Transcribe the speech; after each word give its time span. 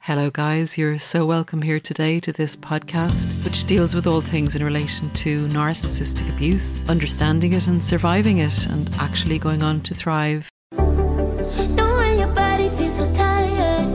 Hello, 0.00 0.30
guys. 0.30 0.78
You're 0.78 0.98
so 0.98 1.26
welcome 1.26 1.60
here 1.60 1.80
today 1.80 2.18
to 2.20 2.32
this 2.32 2.56
podcast, 2.56 3.26
which 3.44 3.64
deals 3.64 3.94
with 3.94 4.06
all 4.06 4.22
things 4.22 4.56
in 4.56 4.64
relation 4.64 5.10
to 5.10 5.46
narcissistic 5.48 6.30
abuse, 6.34 6.82
understanding 6.88 7.52
it 7.52 7.66
and 7.66 7.84
surviving 7.84 8.38
it, 8.38 8.66
and 8.66 8.88
actually 8.94 9.38
going 9.38 9.62
on 9.62 9.82
to 9.82 9.94
thrive. 9.94 10.48
Knowing 10.72 12.18
your 12.18 12.32
body 12.34 12.70
feels 12.70 12.96
so 12.96 13.12
tired 13.12 13.94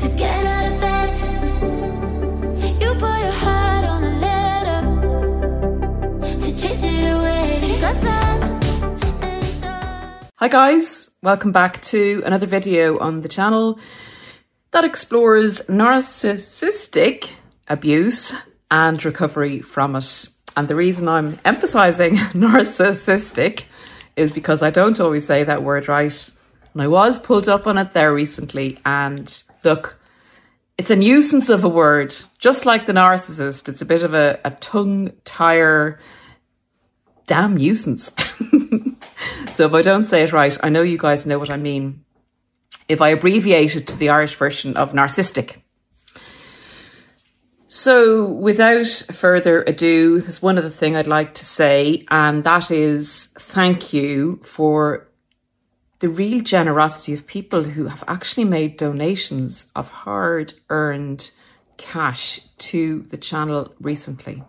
to 0.00 0.08
get 0.16 0.46
out 0.46 0.72
of 0.72 0.80
bed. 0.80 1.10
You 2.80 2.94
put 2.94 3.20
your 3.20 3.32
heart 3.32 3.84
on 3.84 4.04
a 4.04 4.18
letter 4.20 4.80
to 6.40 6.52
chase 6.58 6.82
it 6.82 7.12
away. 7.12 7.78
Got 7.78 7.96
sun 7.96 8.42
and 9.22 9.44
it's 9.44 9.62
all. 9.64 10.30
Hi, 10.36 10.48
guys. 10.48 11.10
Welcome 11.22 11.52
back 11.52 11.82
to 11.82 12.22
another 12.24 12.46
video 12.46 12.98
on 13.00 13.20
the 13.20 13.28
channel 13.28 13.78
that 14.72 14.84
explores 14.84 15.62
narcissistic 15.62 17.30
abuse 17.68 18.34
and 18.70 19.04
recovery 19.04 19.60
from 19.60 19.94
it. 19.94 20.28
And 20.56 20.66
the 20.66 20.74
reason 20.74 21.08
I'm 21.08 21.38
emphasizing 21.44 22.16
narcissistic 22.16 23.64
is 24.16 24.32
because 24.32 24.62
I 24.62 24.70
don't 24.70 25.00
always 25.00 25.26
say 25.26 25.44
that 25.44 25.62
word 25.62 25.88
right. 25.88 26.30
And 26.72 26.82
I 26.82 26.88
was 26.88 27.18
pulled 27.18 27.48
up 27.48 27.66
on 27.66 27.78
it 27.78 27.92
there 27.92 28.12
recently. 28.12 28.78
And 28.84 29.42
look, 29.62 29.98
it's 30.78 30.90
a 30.90 30.96
nuisance 30.96 31.48
of 31.50 31.64
a 31.64 31.68
word, 31.68 32.14
just 32.38 32.64
like 32.66 32.86
the 32.86 32.92
narcissist. 32.94 33.68
It's 33.68 33.82
a 33.82 33.86
bit 33.86 34.02
of 34.02 34.14
a, 34.14 34.40
a 34.44 34.52
tongue 34.52 35.12
tire 35.24 35.98
damn 37.26 37.56
nuisance. 37.56 38.10
so 39.52 39.66
if 39.66 39.74
I 39.74 39.82
don't 39.82 40.04
say 40.04 40.22
it 40.22 40.32
right, 40.32 40.56
I 40.62 40.70
know 40.70 40.82
you 40.82 40.98
guys 40.98 41.26
know 41.26 41.38
what 41.38 41.52
I 41.52 41.58
mean 41.58 42.04
if 42.88 43.00
I 43.00 43.10
abbreviate 43.10 43.76
it 43.76 43.86
to 43.88 43.96
the 43.96 44.08
Irish 44.08 44.34
version 44.34 44.76
of 44.76 44.92
narcissistic. 44.92 45.56
So, 47.68 48.28
without 48.28 48.86
further 48.86 49.62
ado, 49.62 50.20
there's 50.20 50.42
one 50.42 50.58
other 50.58 50.68
thing 50.68 50.94
I'd 50.94 51.06
like 51.06 51.32
to 51.34 51.46
say, 51.46 52.04
and 52.10 52.44
that 52.44 52.70
is 52.70 53.28
thank 53.38 53.94
you 53.94 54.40
for 54.44 55.08
the 56.00 56.10
real 56.10 56.42
generosity 56.42 57.14
of 57.14 57.26
people 57.26 57.62
who 57.62 57.86
have 57.86 58.04
actually 58.06 58.44
made 58.44 58.76
donations 58.76 59.70
of 59.74 59.88
hard 59.88 60.52
earned 60.68 61.30
cash 61.78 62.40
to 62.58 63.02
the 63.04 63.16
channel 63.16 63.72
recently. 63.80 64.42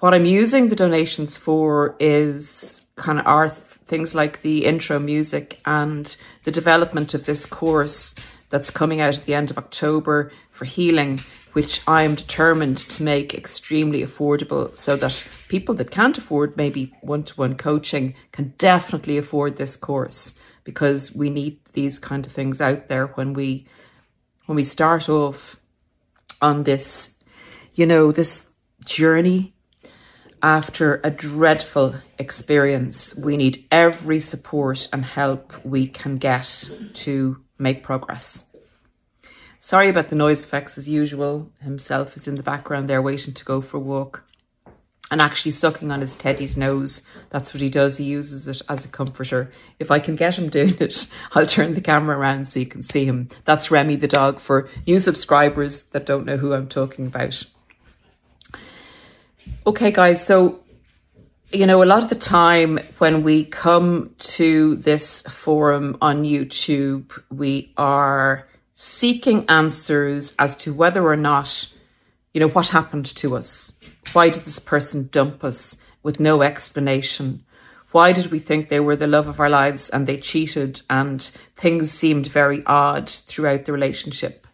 What 0.00 0.12
I'm 0.12 0.24
using 0.26 0.68
the 0.68 0.76
donations 0.76 1.36
for 1.36 1.96
is 2.00 2.82
kind 2.96 3.20
of 3.20 3.54
th- 3.54 3.71
things 3.92 4.14
like 4.14 4.40
the 4.40 4.64
intro 4.64 4.98
music 4.98 5.60
and 5.66 6.16
the 6.44 6.50
development 6.50 7.12
of 7.12 7.26
this 7.26 7.44
course 7.44 8.14
that's 8.48 8.70
coming 8.70 9.02
out 9.02 9.18
at 9.18 9.26
the 9.26 9.34
end 9.34 9.50
of 9.50 9.58
October 9.58 10.32
for 10.50 10.64
healing, 10.64 11.20
which 11.52 11.82
I'm 11.86 12.14
determined 12.14 12.78
to 12.78 13.02
make 13.02 13.34
extremely 13.34 14.00
affordable 14.00 14.74
so 14.74 14.96
that 14.96 15.28
people 15.48 15.74
that 15.74 15.90
can't 15.90 16.16
afford 16.16 16.56
maybe 16.56 16.90
one 17.02 17.22
to 17.24 17.34
one 17.34 17.54
coaching 17.54 18.14
can 18.32 18.54
definitely 18.56 19.18
afford 19.18 19.58
this 19.58 19.76
course 19.76 20.38
because 20.64 21.14
we 21.14 21.28
need 21.28 21.58
these 21.74 21.98
kind 21.98 22.24
of 22.24 22.32
things 22.32 22.62
out 22.62 22.88
there 22.88 23.08
when 23.08 23.34
we 23.34 23.66
when 24.46 24.56
we 24.56 24.64
start 24.64 25.10
off 25.10 25.60
on 26.40 26.62
this 26.62 27.22
you 27.74 27.84
know 27.84 28.10
this 28.10 28.52
journey 28.86 29.52
after 30.42 31.00
a 31.04 31.10
dreadful 31.10 31.94
experience, 32.18 33.14
we 33.14 33.36
need 33.36 33.64
every 33.70 34.18
support 34.18 34.88
and 34.92 35.04
help 35.04 35.64
we 35.64 35.86
can 35.86 36.16
get 36.16 36.68
to 36.94 37.42
make 37.58 37.82
progress. 37.82 38.48
Sorry 39.60 39.88
about 39.88 40.08
the 40.08 40.16
noise 40.16 40.42
effects 40.42 40.76
as 40.76 40.88
usual. 40.88 41.52
Himself 41.60 42.16
is 42.16 42.26
in 42.26 42.34
the 42.34 42.42
background 42.42 42.88
there 42.88 43.00
waiting 43.00 43.32
to 43.34 43.44
go 43.44 43.60
for 43.60 43.76
a 43.76 43.80
walk 43.80 44.24
and 45.12 45.20
actually 45.20 45.52
sucking 45.52 45.92
on 45.92 46.00
his 46.00 46.16
teddy's 46.16 46.56
nose. 46.56 47.02
That's 47.30 47.54
what 47.54 47.60
he 47.60 47.68
does. 47.68 47.98
He 47.98 48.04
uses 48.04 48.48
it 48.48 48.60
as 48.68 48.84
a 48.84 48.88
comforter. 48.88 49.52
If 49.78 49.90
I 49.92 50.00
can 50.00 50.16
get 50.16 50.38
him 50.38 50.48
doing 50.48 50.76
it, 50.80 51.06
I'll 51.32 51.46
turn 51.46 51.74
the 51.74 51.80
camera 51.80 52.18
around 52.18 52.48
so 52.48 52.58
you 52.58 52.66
can 52.66 52.82
see 52.82 53.04
him. 53.04 53.28
That's 53.44 53.70
Remy 53.70 53.96
the 53.96 54.08
dog 54.08 54.40
for 54.40 54.68
new 54.86 54.98
subscribers 54.98 55.84
that 55.90 56.06
don't 56.06 56.24
know 56.26 56.38
who 56.38 56.52
I'm 56.54 56.66
talking 56.66 57.06
about. 57.06 57.44
Okay, 59.64 59.92
guys, 59.92 60.26
so 60.26 60.58
you 61.52 61.66
know, 61.66 61.82
a 61.82 61.84
lot 61.84 62.02
of 62.02 62.08
the 62.08 62.16
time 62.16 62.80
when 62.98 63.22
we 63.22 63.44
come 63.44 64.12
to 64.18 64.74
this 64.76 65.22
forum 65.22 65.98
on 66.00 66.24
YouTube, 66.24 67.16
we 67.30 67.72
are 67.76 68.48
seeking 68.74 69.44
answers 69.48 70.34
as 70.36 70.56
to 70.56 70.74
whether 70.74 71.06
or 71.06 71.16
not, 71.16 71.72
you 72.34 72.40
know, 72.40 72.48
what 72.48 72.70
happened 72.70 73.06
to 73.06 73.36
us. 73.36 73.78
Why 74.14 74.30
did 74.30 74.42
this 74.42 74.58
person 74.58 75.10
dump 75.12 75.44
us 75.44 75.76
with 76.02 76.18
no 76.18 76.42
explanation? 76.42 77.44
Why 77.92 78.12
did 78.12 78.32
we 78.32 78.40
think 78.40 78.68
they 78.68 78.80
were 78.80 78.96
the 78.96 79.06
love 79.06 79.28
of 79.28 79.38
our 79.38 79.50
lives 79.50 79.90
and 79.90 80.08
they 80.08 80.16
cheated 80.16 80.82
and 80.90 81.22
things 81.54 81.92
seemed 81.92 82.26
very 82.26 82.64
odd 82.66 83.08
throughout 83.08 83.66
the 83.66 83.72
relationship? 83.72 84.46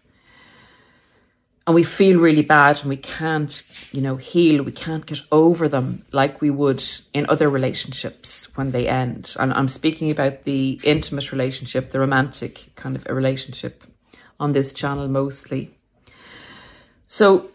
And 1.69 1.75
we 1.75 1.83
feel 1.83 2.19
really 2.19 2.41
bad 2.41 2.81
and 2.81 2.89
we 2.89 2.97
can't, 2.97 3.63
you 3.93 4.01
know, 4.01 4.17
heal, 4.17 4.63
we 4.63 4.73
can't 4.73 5.05
get 5.05 5.21
over 5.31 5.69
them 5.69 6.03
like 6.13 6.41
we 6.41 6.49
would 6.49 6.83
in 7.13 7.27
other 7.29 7.51
relationships 7.51 8.57
when 8.57 8.71
they 8.71 8.89
end. 8.89 9.37
And 9.39 9.53
I'm 9.53 9.69
speaking 9.69 10.11
about 10.11 10.45
the 10.45 10.81
intimate 10.83 11.31
relationship, 11.31 11.91
the 11.91 12.01
romantic 12.01 12.71
kind 12.75 12.97
of 12.97 13.07
a 13.07 13.13
relationship 13.13 13.85
on 14.41 14.53
this 14.53 14.73
channel 14.73 15.09
mostly. 15.09 15.77
So 17.07 17.51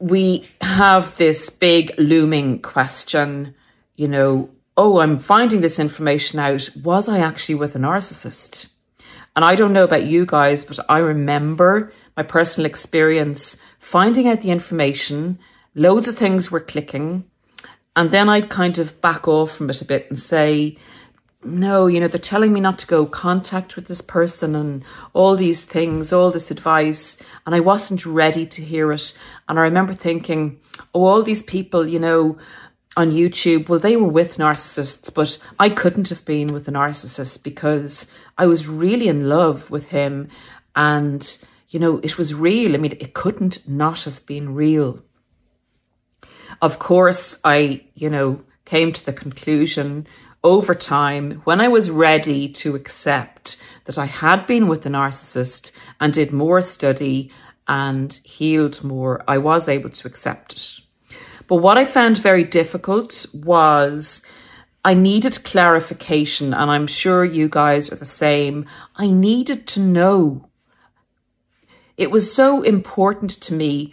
we 0.00 0.48
have 0.60 1.16
this 1.16 1.48
big 1.48 1.92
looming 1.96 2.60
question, 2.60 3.54
you 3.94 4.08
know, 4.08 4.50
oh, 4.76 4.98
I'm 4.98 5.20
finding 5.20 5.60
this 5.60 5.78
information 5.78 6.40
out. 6.40 6.68
Was 6.82 7.08
I 7.08 7.20
actually 7.20 7.54
with 7.54 7.76
a 7.76 7.78
narcissist? 7.78 8.66
And 9.40 9.46
I 9.46 9.54
don't 9.54 9.72
know 9.72 9.84
about 9.84 10.04
you 10.04 10.26
guys, 10.26 10.66
but 10.66 10.78
I 10.86 10.98
remember 10.98 11.90
my 12.14 12.22
personal 12.22 12.66
experience, 12.66 13.56
finding 13.78 14.28
out 14.28 14.42
the 14.42 14.50
information, 14.50 15.38
loads 15.74 16.08
of 16.08 16.14
things 16.14 16.50
were 16.50 16.60
clicking. 16.60 17.24
And 17.96 18.10
then 18.10 18.28
I'd 18.28 18.50
kind 18.50 18.78
of 18.78 19.00
back 19.00 19.26
off 19.26 19.56
from 19.56 19.70
it 19.70 19.80
a 19.80 19.86
bit 19.86 20.10
and 20.10 20.20
say, 20.20 20.76
no, 21.42 21.86
you 21.86 22.00
know, 22.00 22.06
they're 22.06 22.20
telling 22.20 22.52
me 22.52 22.60
not 22.60 22.78
to 22.80 22.86
go 22.86 23.06
contact 23.06 23.76
with 23.76 23.86
this 23.86 24.02
person 24.02 24.54
and 24.54 24.84
all 25.14 25.36
these 25.36 25.62
things, 25.62 26.12
all 26.12 26.30
this 26.30 26.50
advice. 26.50 27.16
And 27.46 27.54
I 27.54 27.60
wasn't 27.60 28.04
ready 28.04 28.44
to 28.44 28.60
hear 28.60 28.92
it. 28.92 29.16
And 29.48 29.58
I 29.58 29.62
remember 29.62 29.94
thinking, 29.94 30.60
oh, 30.94 31.06
all 31.06 31.22
these 31.22 31.42
people, 31.42 31.88
you 31.88 31.98
know, 31.98 32.36
on 32.96 33.12
YouTube, 33.12 33.68
well, 33.68 33.78
they 33.78 33.96
were 33.96 34.08
with 34.08 34.36
narcissists, 34.36 35.12
but 35.14 35.38
I 35.58 35.68
couldn't 35.68 36.08
have 36.08 36.24
been 36.24 36.48
with 36.48 36.66
a 36.66 36.72
narcissist 36.72 37.42
because 37.42 38.10
I 38.36 38.46
was 38.46 38.68
really 38.68 39.08
in 39.08 39.28
love 39.28 39.70
with 39.70 39.90
him. 39.90 40.28
And 40.74 41.38
you 41.70 41.78
know, 41.78 41.98
it 41.98 42.18
was 42.18 42.34
real. 42.34 42.74
I 42.74 42.78
mean, 42.78 42.96
it 43.00 43.14
couldn't 43.14 43.68
not 43.68 44.02
have 44.02 44.26
been 44.26 44.54
real. 44.54 45.02
Of 46.60 46.78
course, 46.78 47.38
I, 47.44 47.84
you 47.94 48.10
know, 48.10 48.42
came 48.64 48.92
to 48.92 49.06
the 49.06 49.12
conclusion 49.12 50.06
over 50.42 50.74
time 50.74 51.42
when 51.44 51.60
I 51.60 51.68
was 51.68 51.90
ready 51.90 52.48
to 52.48 52.74
accept 52.74 53.56
that 53.84 53.98
I 53.98 54.06
had 54.06 54.46
been 54.46 54.66
with 54.68 54.84
a 54.84 54.88
narcissist 54.88 55.70
and 56.00 56.12
did 56.12 56.32
more 56.32 56.60
study 56.60 57.30
and 57.68 58.12
healed 58.24 58.82
more, 58.82 59.22
I 59.28 59.38
was 59.38 59.68
able 59.68 59.90
to 59.90 60.08
accept 60.08 60.52
it. 60.54 60.80
But 61.50 61.56
what 61.56 61.76
I 61.76 61.84
found 61.84 62.16
very 62.16 62.44
difficult 62.44 63.26
was 63.34 64.22
I 64.84 64.94
needed 64.94 65.42
clarification, 65.42 66.54
and 66.54 66.70
I'm 66.70 66.86
sure 66.86 67.24
you 67.24 67.48
guys 67.48 67.90
are 67.90 67.96
the 67.96 68.04
same. 68.04 68.66
I 68.94 69.10
needed 69.10 69.66
to 69.68 69.80
know 69.80 70.48
it 71.96 72.12
was 72.12 72.32
so 72.32 72.62
important 72.62 73.32
to 73.42 73.52
me 73.52 73.92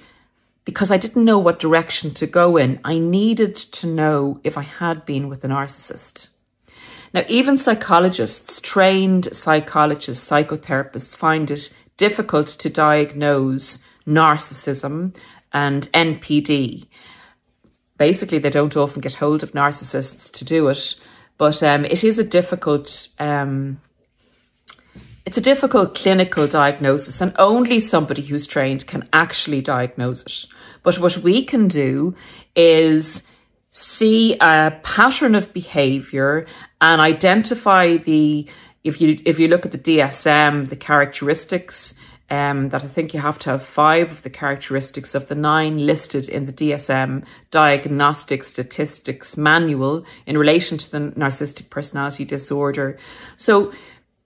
because 0.65 0.91
I 0.91 0.97
didn't 0.97 1.25
know 1.25 1.39
what 1.39 1.57
direction 1.57 2.13
to 2.13 2.27
go 2.27 2.57
in. 2.57 2.79
I 2.85 2.99
needed 2.99 3.55
to 3.55 3.87
know 3.87 4.39
if 4.43 4.55
I 4.55 4.61
had 4.61 5.03
been 5.03 5.27
with 5.27 5.43
a 5.43 5.47
narcissist. 5.47 6.27
Now, 7.11 7.23
even 7.27 7.57
psychologists, 7.57 8.61
trained 8.61 9.33
psychologists, 9.33 10.29
psychotherapists 10.29 11.17
find 11.17 11.49
it 11.49 11.75
difficult 11.97 12.45
to 12.49 12.69
diagnose 12.69 13.79
narcissism 14.05 15.17
and 15.51 15.89
NPD. 15.91 16.85
Basically, 17.97 18.37
they 18.37 18.49
don't 18.49 18.77
often 18.77 19.01
get 19.01 19.15
hold 19.15 19.43
of 19.43 19.53
narcissists 19.53 20.31
to 20.33 20.45
do 20.45 20.67
it, 20.67 20.95
but 21.37 21.61
um, 21.63 21.85
it 21.85 22.03
is 22.03 22.19
a 22.19 22.23
difficult. 22.23 23.09
Um, 23.19 23.81
it's 25.25 25.37
a 25.37 25.41
difficult 25.41 25.93
clinical 25.93 26.47
diagnosis, 26.47 27.19
and 27.19 27.33
only 27.37 27.79
somebody 27.81 28.21
who's 28.21 28.47
trained 28.47 28.87
can 28.87 29.09
actually 29.11 29.59
diagnose 29.61 30.25
it. 30.25 30.45
But 30.83 30.99
what 30.99 31.17
we 31.17 31.43
can 31.43 31.67
do 31.67 32.15
is 32.55 33.27
see 33.69 34.37
a 34.39 34.79
pattern 34.83 35.35
of 35.35 35.51
behavior 35.53 36.45
and 36.79 37.01
identify 37.01 37.97
the 37.97 38.47
if 38.83 39.01
you 39.01 39.19
if 39.25 39.39
you 39.39 39.47
look 39.47 39.65
at 39.65 39.71
the 39.71 39.77
DSM, 39.77 40.69
the 40.69 40.75
characteristics 40.75 41.93
um, 42.29 42.69
that 42.69 42.83
I 42.83 42.87
think 42.87 43.13
you 43.13 43.19
have 43.21 43.39
to 43.39 43.51
have 43.51 43.63
five 43.63 44.11
of 44.11 44.23
the 44.23 44.29
characteristics 44.29 45.15
of 45.15 45.27
the 45.27 45.35
nine 45.35 45.85
listed 45.85 46.27
in 46.27 46.45
the 46.45 46.53
DSM 46.53 47.23
Diagnostic 47.51 48.43
Statistics 48.43 49.37
Manual 49.37 50.05
in 50.25 50.37
relation 50.37 50.77
to 50.77 50.91
the 50.91 50.99
narcissistic 51.11 51.69
personality 51.69 52.25
disorder. 52.25 52.97
So 53.37 53.71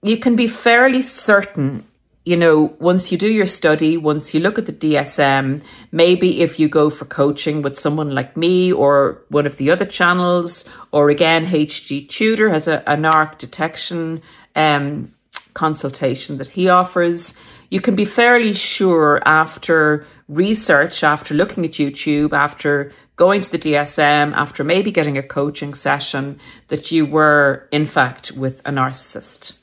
you 0.02 0.16
can 0.16 0.34
be 0.34 0.48
fairly 0.48 1.02
certain 1.02 1.84
you 2.24 2.36
know, 2.36 2.76
once 2.78 3.10
you 3.10 3.18
do 3.18 3.28
your 3.28 3.46
study, 3.46 3.96
once 3.96 4.32
you 4.32 4.38
look 4.38 4.56
at 4.56 4.66
the 4.66 4.72
DSM, 4.72 5.60
maybe 5.90 6.40
if 6.40 6.60
you 6.60 6.68
go 6.68 6.88
for 6.88 7.04
coaching 7.04 7.62
with 7.62 7.76
someone 7.76 8.14
like 8.14 8.36
me 8.36 8.72
or 8.72 9.22
one 9.28 9.44
of 9.44 9.56
the 9.56 9.72
other 9.72 9.84
channels, 9.84 10.64
or 10.92 11.10
again, 11.10 11.46
HG 11.46 12.08
Tudor 12.08 12.50
has 12.50 12.68
a, 12.68 12.78
a 12.86 12.94
NARC 12.94 13.38
detection 13.38 14.22
um, 14.54 15.12
consultation 15.54 16.38
that 16.38 16.50
he 16.50 16.68
offers. 16.68 17.34
You 17.72 17.80
can 17.80 17.94
be 17.94 18.04
fairly 18.04 18.52
sure 18.52 19.22
after 19.24 20.04
research, 20.28 21.02
after 21.02 21.32
looking 21.32 21.64
at 21.64 21.70
YouTube, 21.70 22.34
after 22.34 22.92
going 23.16 23.40
to 23.40 23.50
the 23.50 23.58
DSM, 23.58 24.34
after 24.34 24.62
maybe 24.62 24.90
getting 24.90 25.16
a 25.16 25.22
coaching 25.22 25.72
session, 25.72 26.38
that 26.68 26.92
you 26.92 27.06
were, 27.06 27.66
in 27.72 27.86
fact, 27.86 28.32
with 28.32 28.60
a 28.66 28.70
narcissist. 28.70 29.56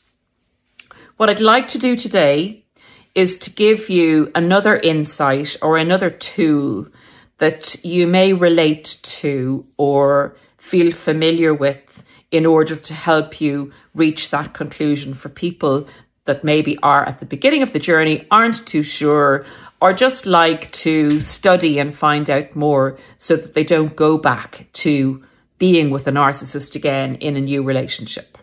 What 1.18 1.30
I'd 1.30 1.40
like 1.40 1.68
to 1.68 1.78
do 1.78 1.96
today 1.96 2.66
is 3.14 3.38
to 3.38 3.52
give 3.52 3.92
you 3.92 4.32
another 4.34 4.78
insight 4.78 5.56
or 5.62 5.78
another 5.78 6.10
tool 6.10 6.88
that 7.38 7.86
you 7.86 8.08
may 8.08 8.34
relate 8.34 8.98
to 9.04 9.68
or 9.78 10.36
feel 10.58 10.92
familiar 10.94 11.54
with 11.54 12.04
in 12.32 12.48
order 12.48 12.76
to 12.76 12.94
help 12.96 13.40
you 13.40 13.72
reach 13.94 14.32
that 14.32 14.56
conclusion 14.56 15.14
for 15.14 15.30
people 15.30 15.88
that 16.30 16.44
maybe 16.44 16.78
are 16.84 17.04
at 17.06 17.18
the 17.20 17.26
beginning 17.26 17.64
of 17.64 17.74
the 17.74 17.80
journey, 17.80 18.28
aren't 18.30 18.68
too 18.68 18.84
sure, 18.84 19.44
or 19.82 19.94
just 19.94 20.28
like 20.28 20.72
to 20.72 21.20
study 21.20 21.80
and 21.80 21.96
find 21.96 22.30
out 22.30 22.56
more 22.56 23.00
so 23.18 23.36
that 23.36 23.56
they 23.56 23.64
don't 23.64 23.96
go 23.96 24.16
back 24.16 24.68
to 24.74 25.24
being 25.58 25.90
with 25.90 26.08
a 26.08 26.12
narcissist 26.12 26.76
again 26.76 27.16
in 27.16 27.36
a 27.36 27.42
new 27.42 27.64
relationship. 27.64 28.38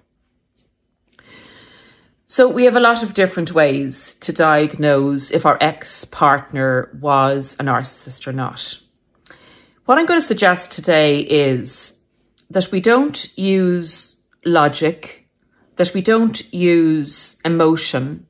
So 2.26 2.48
we 2.48 2.64
have 2.64 2.74
a 2.74 2.80
lot 2.80 3.04
of 3.04 3.14
different 3.14 3.52
ways 3.54 4.14
to 4.14 4.32
diagnose 4.32 5.30
if 5.30 5.46
our 5.46 5.56
ex 5.60 6.04
partner 6.04 6.90
was 7.00 7.54
a 7.60 7.62
narcissist 7.62 8.26
or 8.26 8.32
not. 8.32 8.80
What 9.84 9.96
I'm 9.96 10.06
going 10.06 10.20
to 10.20 10.26
suggest 10.26 10.72
today 10.72 11.20
is 11.20 11.96
that 12.50 12.72
we 12.72 12.80
don't 12.80 13.38
use 13.38 14.16
logic, 14.44 15.25
that 15.76 15.92
we 15.94 16.00
don't 16.00 16.52
use 16.52 17.36
emotion, 17.44 18.26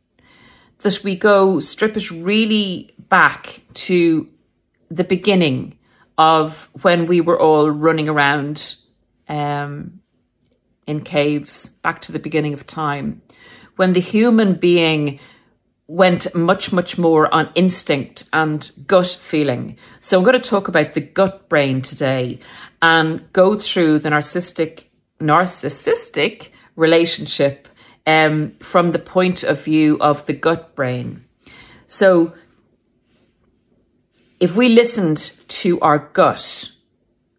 that 0.79 1.01
we 1.03 1.15
go 1.17 1.61
strip 1.61 1.97
it 1.97 2.11
really 2.11 2.95
back 3.09 3.63
to 3.75 4.29
the 4.91 5.05
beginning 5.05 5.79
of 6.19 6.69
when 6.83 7.07
we 7.07 7.21
were 7.21 7.39
all 7.39 7.71
running 7.71 8.09
around 8.09 8.77
um, 9.29 10.01
in 10.87 11.01
caves, 11.01 11.69
back 11.69 12.01
to 12.03 12.13
the 12.13 12.19
beginning 12.19 12.55
of 12.55 12.67
time 12.67 13.23
when 13.77 13.93
the 13.93 14.01
human 14.01 14.55
being 14.55 15.21
went 15.87 16.35
much, 16.35 16.73
much 16.73 16.99
more 16.99 17.33
on 17.33 17.49
instinct 17.55 18.25
and 18.33 18.73
gut 18.87 19.17
feeling. 19.21 19.77
So 20.01 20.19
I'm 20.19 20.25
going 20.25 20.41
to 20.41 20.51
talk 20.51 20.67
about 20.67 20.95
the 20.95 21.01
gut 21.01 21.49
brain 21.49 21.81
today 21.81 22.41
and 22.83 23.33
go 23.33 23.57
through 23.57 24.01
the 24.01 24.09
narcissistic 24.09 24.85
narcissistic 25.21 26.49
relationship 26.77 27.69
um, 28.07 28.53
from 28.61 28.93
the 28.93 28.99
point 28.99 29.43
of 29.43 29.65
view 29.65 29.99
of 30.01 30.27
the 30.27 30.33
gut 30.33 30.75
brain. 30.75 31.25
So 31.87 32.35
if 34.39 34.57
we 34.57 34.69
listened 34.69 35.33
to 35.49 35.81
our 35.81 35.99
gut, 35.99 36.71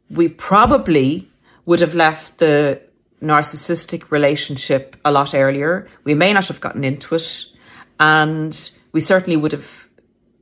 we 0.10 0.28
probably 0.28 1.30
would 1.66 1.80
have 1.80 1.95
left 1.95 2.39
the 2.39 2.81
narcissistic 3.22 4.12
relationship 4.12 4.95
a 5.04 5.12
lot 5.12 5.34
earlier. 5.34 5.88
We 6.04 6.13
may 6.13 6.33
not 6.33 6.48
have 6.48 6.62
gotten 6.62 6.83
into 6.83 7.16
it, 7.16 7.45
and 8.00 8.72
we 8.92 9.01
certainly 9.01 9.38
would 9.38 9.51
have 9.51 9.88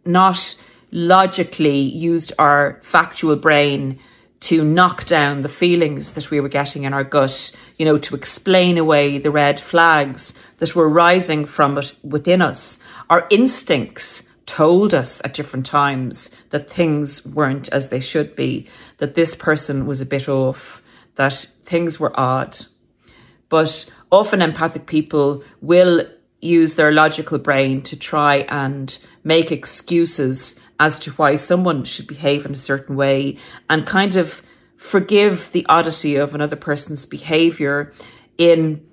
not 0.05 0.55
logically 0.91 1.79
used 1.79 2.31
our 2.37 2.79
factual 2.83 3.35
brain 3.35 3.99
to 4.41 4.63
knock 4.63 5.05
down 5.05 5.41
the 5.41 5.49
feelings 5.49 6.13
that 6.13 6.29
we 6.29 6.39
were 6.39 6.49
getting 6.49 6.83
in 6.83 6.93
our 6.93 7.03
gut, 7.03 7.55
you 7.77 7.85
know, 7.85 7.97
to 7.97 8.15
explain 8.15 8.77
away 8.77 9.17
the 9.17 9.31
red 9.31 9.59
flags 9.59 10.33
that 10.57 10.75
were 10.75 10.89
rising 10.89 11.45
from 11.45 11.77
it 11.77 11.95
within 12.03 12.41
us. 12.41 12.79
Our 13.09 13.27
instincts 13.29 14.23
told 14.45 14.93
us 14.93 15.21
at 15.25 15.33
different 15.33 15.65
times 15.65 16.29
that 16.51 16.69
things 16.69 17.25
weren't 17.25 17.69
as 17.69 17.89
they 17.89 17.99
should 17.99 18.35
be, 18.35 18.67
that 18.97 19.15
this 19.15 19.35
person 19.35 19.85
was 19.85 20.01
a 20.01 20.05
bit 20.05 20.29
off, 20.29 20.83
that 21.15 21.33
things 21.63 21.99
were 21.99 22.17
odd. 22.19 22.57
But 23.49 23.89
often 24.11 24.41
empathic 24.41 24.85
people 24.85 25.43
will 25.61 26.05
use 26.41 26.75
their 26.75 26.91
logical 26.91 27.39
brain 27.39 27.81
to 27.81 27.97
try 27.97 28.37
and 28.49 28.97
make 29.23 29.51
excuses 29.51 30.59
as 30.79 30.99
to 30.99 31.11
why 31.11 31.35
someone 31.35 31.83
should 31.85 32.07
behave 32.07 32.45
in 32.45 32.53
a 32.53 32.57
certain 32.57 32.95
way 32.95 33.37
and 33.69 33.85
kind 33.85 34.15
of 34.15 34.41
forgive 34.77 35.51
the 35.51 35.65
oddity 35.67 36.15
of 36.15 36.35
another 36.35 36.55
person's 36.55 37.05
behavior 37.05 37.93
in 38.37 38.85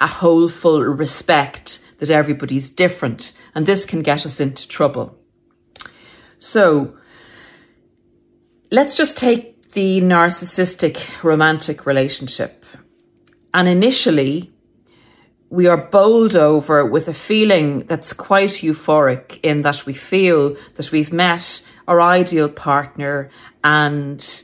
a 0.00 0.06
wholeful 0.06 0.80
respect 0.82 1.84
that 1.98 2.10
everybody's 2.10 2.70
different. 2.70 3.32
And 3.54 3.66
this 3.66 3.84
can 3.84 4.02
get 4.02 4.24
us 4.24 4.40
into 4.40 4.68
trouble. 4.68 5.18
So 6.38 6.96
let's 8.70 8.96
just 8.96 9.16
take 9.16 9.72
the 9.72 10.00
narcissistic 10.00 11.22
romantic 11.24 11.86
relationship. 11.86 12.64
And 13.52 13.68
initially, 13.68 14.53
we 15.54 15.68
are 15.68 15.76
bowled 15.76 16.34
over 16.34 16.84
with 16.84 17.06
a 17.06 17.14
feeling 17.14 17.78
that's 17.86 18.12
quite 18.12 18.50
euphoric 18.50 19.38
in 19.44 19.62
that 19.62 19.86
we 19.86 19.92
feel 19.92 20.56
that 20.74 20.90
we've 20.90 21.12
met 21.12 21.64
our 21.86 22.00
ideal 22.00 22.48
partner 22.48 23.30
and, 23.62 24.42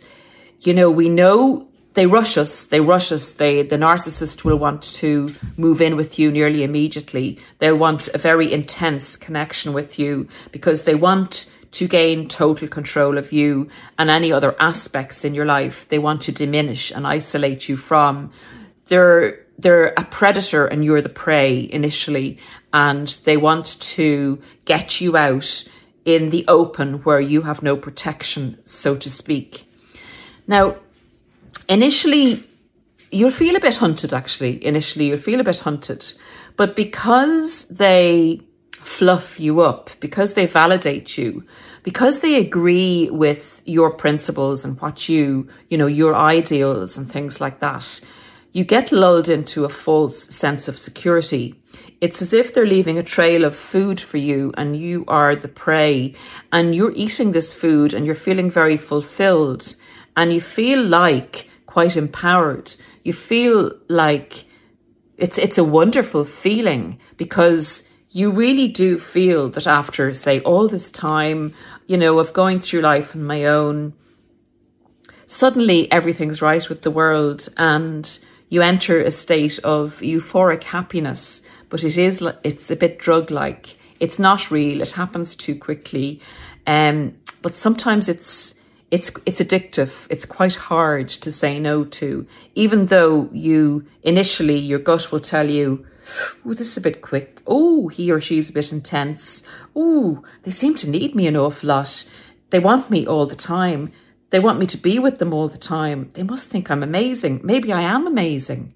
you 0.60 0.72
know, 0.72 0.88
we 0.88 1.08
know 1.08 1.66
they 1.94 2.06
rush 2.06 2.38
us, 2.38 2.66
they 2.66 2.80
rush 2.80 3.10
us, 3.10 3.32
they, 3.32 3.62
the 3.62 3.76
narcissist 3.76 4.44
will 4.44 4.56
want 4.56 4.84
to 4.84 5.34
move 5.56 5.80
in 5.80 5.96
with 5.96 6.16
you 6.16 6.30
nearly 6.30 6.62
immediately. 6.62 7.40
They'll 7.58 7.76
want 7.76 8.08
a 8.14 8.18
very 8.18 8.52
intense 8.52 9.16
connection 9.16 9.72
with 9.72 9.98
you 9.98 10.28
because 10.52 10.84
they 10.84 10.94
want 10.94 11.52
to 11.72 11.88
gain 11.88 12.28
total 12.28 12.68
control 12.68 13.18
of 13.18 13.32
you 13.32 13.68
and 13.98 14.10
any 14.10 14.30
other 14.30 14.54
aspects 14.60 15.24
in 15.24 15.34
your 15.34 15.46
life 15.46 15.88
they 15.88 15.98
want 15.98 16.22
to 16.22 16.32
diminish 16.32 16.92
and 16.92 17.04
isolate 17.04 17.68
you 17.68 17.76
from. 17.76 18.30
They're 18.86 19.40
they're 19.62 19.94
a 19.96 20.04
predator 20.04 20.66
and 20.66 20.84
you're 20.84 21.02
the 21.02 21.08
prey 21.08 21.68
initially, 21.72 22.38
and 22.72 23.08
they 23.24 23.36
want 23.36 23.80
to 23.80 24.40
get 24.64 25.00
you 25.00 25.16
out 25.16 25.64
in 26.04 26.30
the 26.30 26.44
open 26.48 26.94
where 27.02 27.20
you 27.20 27.42
have 27.42 27.62
no 27.62 27.76
protection, 27.76 28.58
so 28.64 28.96
to 28.96 29.10
speak. 29.10 29.70
Now, 30.46 30.76
initially, 31.68 32.42
you'll 33.10 33.30
feel 33.30 33.56
a 33.56 33.60
bit 33.60 33.76
hunted, 33.76 34.12
actually. 34.12 34.64
Initially, 34.64 35.08
you'll 35.08 35.18
feel 35.18 35.40
a 35.40 35.44
bit 35.44 35.58
hunted. 35.60 36.12
But 36.56 36.74
because 36.74 37.68
they 37.68 38.40
fluff 38.72 39.38
you 39.38 39.60
up, 39.60 39.90
because 40.00 40.34
they 40.34 40.46
validate 40.46 41.18
you, 41.18 41.44
because 41.82 42.20
they 42.20 42.36
agree 42.36 43.08
with 43.10 43.62
your 43.64 43.90
principles 43.90 44.64
and 44.64 44.80
what 44.80 45.08
you, 45.08 45.48
you 45.68 45.78
know, 45.78 45.86
your 45.86 46.14
ideals 46.14 46.96
and 46.96 47.10
things 47.10 47.40
like 47.40 47.60
that, 47.60 48.00
you 48.52 48.64
get 48.64 48.90
lulled 48.90 49.28
into 49.28 49.64
a 49.64 49.68
false 49.68 50.24
sense 50.34 50.66
of 50.66 50.78
security. 50.78 51.54
It's 52.00 52.20
as 52.20 52.32
if 52.32 52.52
they're 52.52 52.66
leaving 52.66 52.98
a 52.98 53.02
trail 53.02 53.44
of 53.44 53.54
food 53.54 54.00
for 54.00 54.16
you 54.16 54.52
and 54.56 54.74
you 54.74 55.04
are 55.06 55.36
the 55.36 55.48
prey 55.48 56.14
and 56.52 56.74
you're 56.74 56.94
eating 56.94 57.32
this 57.32 57.54
food 57.54 57.94
and 57.94 58.04
you're 58.04 58.14
feeling 58.14 58.50
very 58.50 58.76
fulfilled 58.76 59.76
and 60.16 60.32
you 60.32 60.40
feel 60.40 60.82
like 60.82 61.48
quite 61.66 61.96
empowered. 61.96 62.74
You 63.04 63.12
feel 63.12 63.72
like 63.88 64.44
it's 65.16 65.38
it's 65.38 65.58
a 65.58 65.64
wonderful 65.64 66.24
feeling 66.24 66.98
because 67.16 67.88
you 68.10 68.30
really 68.30 68.66
do 68.66 68.98
feel 68.98 69.48
that 69.50 69.66
after 69.66 70.12
say 70.12 70.40
all 70.40 70.66
this 70.66 70.90
time, 70.90 71.54
you 71.86 71.96
know, 71.96 72.18
of 72.18 72.32
going 72.32 72.58
through 72.58 72.80
life 72.80 73.14
on 73.14 73.22
my 73.22 73.44
own, 73.44 73.92
suddenly 75.26 75.90
everything's 75.92 76.42
right 76.42 76.68
with 76.68 76.82
the 76.82 76.90
world 76.90 77.48
and 77.56 78.18
you 78.50 78.62
enter 78.62 79.00
a 79.00 79.10
state 79.10 79.58
of 79.60 80.00
euphoric 80.00 80.64
happiness, 80.64 81.40
but 81.70 81.82
it 81.84 81.96
is 81.96 82.22
it's 82.44 82.70
a 82.70 82.76
bit 82.76 82.98
drug 82.98 83.30
like. 83.30 83.76
It's 84.00 84.18
not 84.18 84.50
real. 84.50 84.82
It 84.82 84.92
happens 84.92 85.36
too 85.36 85.54
quickly. 85.54 86.20
Um, 86.66 87.14
but 87.42 87.56
sometimes 87.56 88.08
it's 88.08 88.54
it's 88.90 89.12
it's 89.24 89.40
addictive. 89.40 90.06
It's 90.10 90.26
quite 90.26 90.56
hard 90.56 91.08
to 91.08 91.30
say 91.30 91.60
no 91.60 91.84
to, 91.84 92.26
even 92.56 92.86
though 92.86 93.28
you 93.32 93.86
initially 94.02 94.58
your 94.58 94.80
gut 94.80 95.12
will 95.12 95.20
tell 95.20 95.48
you, 95.48 95.86
"Oh, 96.44 96.54
this 96.54 96.72
is 96.72 96.76
a 96.76 96.80
bit 96.80 97.02
quick. 97.02 97.40
Oh, 97.46 97.86
he 97.86 98.10
or 98.10 98.20
she's 98.20 98.50
a 98.50 98.52
bit 98.52 98.72
intense. 98.72 99.44
Oh, 99.76 100.24
they 100.42 100.50
seem 100.50 100.74
to 100.76 100.90
need 100.90 101.14
me 101.14 101.28
an 101.28 101.36
awful 101.36 101.68
lot. 101.68 102.04
They 102.50 102.58
want 102.58 102.90
me 102.90 103.06
all 103.06 103.26
the 103.26 103.36
time. 103.36 103.92
They 104.30 104.40
want 104.40 104.58
me 104.58 104.66
to 104.66 104.78
be 104.78 104.98
with 104.98 105.18
them 105.18 105.32
all 105.32 105.48
the 105.48 105.58
time. 105.58 106.10
They 106.14 106.22
must 106.22 106.50
think 106.50 106.70
I'm 106.70 106.82
amazing. 106.82 107.40
Maybe 107.44 107.72
I 107.72 107.82
am 107.82 108.06
amazing." 108.06 108.74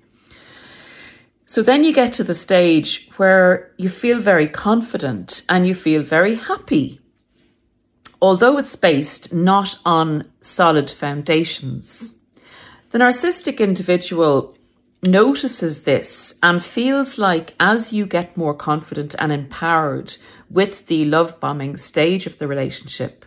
So 1.47 1.63
then 1.63 1.85
you 1.85 1.93
get 1.93 2.13
to 2.15 2.25
the 2.25 2.35
stage 2.35 3.09
where 3.17 3.71
you 3.77 3.89
feel 3.89 4.19
very 4.19 4.49
confident 4.49 5.43
and 5.49 5.67
you 5.67 5.75
feel 5.75 6.03
very 6.03 6.35
happy 6.35 7.01
although 8.25 8.57
it's 8.57 8.75
based 8.75 9.35
not 9.35 9.79
on 9.85 10.25
solid 10.41 10.91
foundations. 10.91 12.17
The 12.89 12.99
narcissistic 12.99 13.59
individual 13.59 14.57
notices 15.03 15.83
this 15.83 16.35
and 16.43 16.65
feels 16.65 17.19
like 17.19 17.53
as 17.61 17.93
you 17.93 18.07
get 18.07 18.35
more 18.35 18.55
confident 18.55 19.15
and 19.19 19.31
empowered 19.31 20.17
with 20.49 20.87
the 20.87 21.05
love 21.05 21.39
bombing 21.39 21.77
stage 21.77 22.25
of 22.27 22.39
the 22.39 22.49
relationship, 22.49 23.27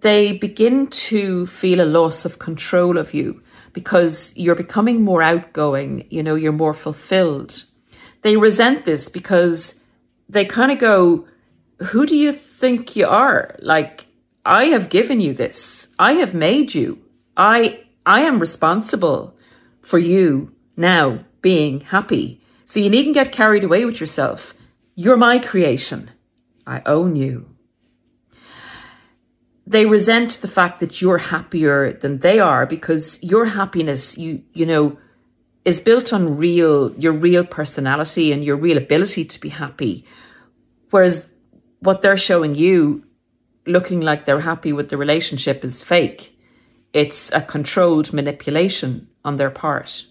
they 0.00 0.32
begin 0.32 0.86
to 0.86 1.46
feel 1.46 1.80
a 1.80 1.92
loss 1.98 2.24
of 2.24 2.38
control 2.38 2.98
of 2.98 3.14
you 3.14 3.42
because 3.72 4.32
you're 4.36 4.54
becoming 4.54 5.02
more 5.02 5.22
outgoing, 5.22 6.06
you 6.10 6.22
know, 6.22 6.34
you're 6.34 6.52
more 6.52 6.74
fulfilled. 6.74 7.64
They 8.22 8.36
resent 8.36 8.84
this 8.84 9.08
because 9.08 9.82
they 10.28 10.44
kind 10.44 10.72
of 10.72 10.78
go, 10.78 11.26
Who 11.90 12.06
do 12.06 12.16
you 12.16 12.32
think 12.60 12.94
you 12.94 13.06
are. 13.06 13.56
Like, 13.60 14.06
I 14.44 14.66
have 14.66 14.90
given 14.90 15.18
you 15.18 15.32
this. 15.32 15.88
I 15.98 16.12
have 16.14 16.34
made 16.34 16.74
you. 16.74 17.02
I 17.36 17.84
I 18.04 18.20
am 18.22 18.38
responsible 18.38 19.34
for 19.80 19.98
you 19.98 20.54
now 20.76 21.24
being 21.40 21.80
happy. 21.80 22.40
So 22.66 22.80
you 22.80 22.90
needn't 22.90 23.14
get 23.14 23.32
carried 23.32 23.64
away 23.64 23.84
with 23.84 24.00
yourself. 24.00 24.54
You're 24.94 25.16
my 25.16 25.38
creation. 25.38 26.10
I 26.66 26.82
own 26.86 27.16
you. 27.16 27.49
They 29.70 29.86
resent 29.86 30.40
the 30.42 30.48
fact 30.48 30.80
that 30.80 31.00
you're 31.00 31.18
happier 31.18 31.92
than 31.92 32.18
they 32.18 32.40
are 32.40 32.66
because 32.66 33.22
your 33.22 33.44
happiness, 33.44 34.18
you 34.18 34.42
you 34.52 34.66
know, 34.66 34.98
is 35.64 35.78
built 35.78 36.12
on 36.12 36.36
real 36.36 36.92
your 36.98 37.12
real 37.12 37.44
personality 37.44 38.32
and 38.32 38.44
your 38.44 38.56
real 38.56 38.76
ability 38.76 39.24
to 39.26 39.40
be 39.40 39.50
happy. 39.50 40.04
Whereas 40.90 41.30
what 41.78 42.02
they're 42.02 42.16
showing 42.16 42.56
you, 42.56 43.04
looking 43.64 44.00
like 44.00 44.24
they're 44.24 44.40
happy 44.40 44.72
with 44.72 44.88
the 44.88 44.96
relationship, 44.96 45.64
is 45.64 45.84
fake. 45.84 46.36
It's 46.92 47.30
a 47.30 47.40
controlled 47.40 48.12
manipulation 48.12 49.06
on 49.24 49.36
their 49.36 49.50
part. 49.50 50.04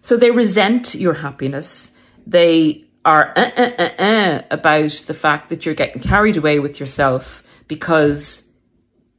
So 0.00 0.16
they 0.16 0.30
resent 0.30 0.94
your 0.94 1.14
happiness. 1.14 1.90
They 2.24 2.84
are 3.04 3.32
uh, 3.34 3.50
uh, 3.56 3.72
uh, 3.78 4.02
uh, 4.02 4.42
about 4.52 4.92
the 5.08 5.14
fact 5.14 5.48
that 5.48 5.66
you're 5.66 5.74
getting 5.74 6.00
carried 6.00 6.36
away 6.36 6.60
with 6.60 6.78
yourself 6.78 7.42
because 7.68 8.50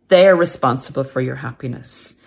they're 0.10 0.36
responsible 0.36 1.04
for 1.04 1.22
your 1.22 1.36
happiness. 1.36 2.20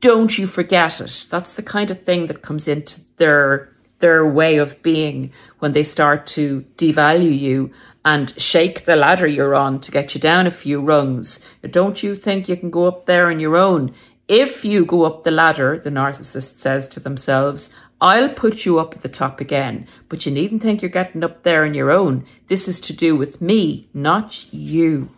Don't 0.00 0.38
you 0.38 0.46
forget 0.46 1.00
it. 1.00 1.26
That's 1.30 1.54
the 1.54 1.62
kind 1.62 1.90
of 1.90 2.02
thing 2.02 2.26
that 2.28 2.42
comes 2.42 2.68
into 2.68 3.00
their 3.16 3.72
their 3.98 4.26
way 4.26 4.58
of 4.58 4.80
being 4.82 5.32
when 5.58 5.72
they 5.72 5.82
start 5.82 6.26
to 6.26 6.64
devalue 6.76 7.36
you 7.36 7.70
and 8.04 8.38
shake 8.40 8.84
the 8.84 8.94
ladder 8.94 9.26
you're 9.26 9.54
on 9.54 9.80
to 9.80 9.90
get 9.90 10.14
you 10.14 10.20
down 10.20 10.46
a 10.46 10.50
few 10.50 10.80
rungs. 10.80 11.40
Don't 11.70 12.02
you 12.02 12.14
think 12.14 12.48
you 12.48 12.56
can 12.56 12.70
go 12.70 12.86
up 12.86 13.06
there 13.06 13.28
on 13.28 13.40
your 13.40 13.56
own? 13.56 13.94
If 14.28 14.64
you 14.64 14.84
go 14.84 15.04
up 15.04 15.22
the 15.22 15.30
ladder, 15.30 15.78
the 15.78 15.90
narcissist 15.90 16.58
says 16.58 16.88
to 16.88 17.00
themselves, 17.00 17.70
I'll 18.00 18.28
put 18.28 18.66
you 18.66 18.78
up 18.78 18.94
at 18.94 19.02
the 19.02 19.08
top 19.08 19.40
again, 19.40 19.86
but 20.08 20.26
you 20.26 20.32
needn't 20.32 20.62
think 20.62 20.82
you're 20.82 20.90
getting 20.90 21.24
up 21.24 21.42
there 21.42 21.64
on 21.64 21.74
your 21.74 21.90
own. 21.90 22.26
This 22.48 22.68
is 22.68 22.80
to 22.82 22.92
do 22.92 23.16
with 23.16 23.40
me, 23.40 23.88
not 23.94 24.52
you. 24.52 25.15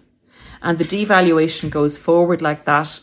And 0.63 0.79
the 0.79 0.85
devaluation 0.85 1.71
goes 1.71 1.97
forward 1.97 2.43
like 2.43 2.65
that 2.65 3.01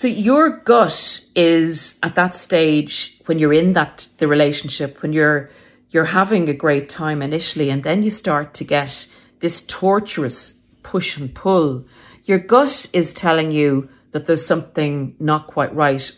so 0.00 0.08
your 0.08 0.48
gut 0.48 1.20
is 1.34 1.98
at 2.02 2.14
that 2.14 2.34
stage 2.34 3.20
when 3.26 3.38
you're 3.38 3.52
in 3.52 3.74
that 3.74 4.08
the 4.16 4.28
relationship, 4.28 5.02
when 5.02 5.12
you're 5.12 5.50
you're 5.90 6.06
having 6.06 6.48
a 6.48 6.54
great 6.54 6.88
time 6.88 7.20
initially, 7.20 7.68
and 7.68 7.82
then 7.82 8.02
you 8.02 8.08
start 8.08 8.54
to 8.54 8.64
get 8.64 9.06
this 9.40 9.60
torturous 9.60 10.62
push 10.82 11.18
and 11.18 11.34
pull. 11.34 11.84
Your 12.24 12.38
gut 12.38 12.88
is 12.94 13.12
telling 13.12 13.50
you 13.50 13.90
that 14.12 14.24
there's 14.24 14.46
something 14.46 15.16
not 15.18 15.48
quite 15.48 15.74
right 15.74 16.10